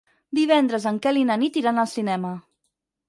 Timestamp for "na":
1.31-1.37